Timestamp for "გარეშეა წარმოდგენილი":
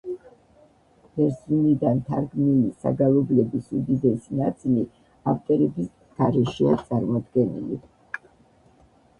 6.23-7.81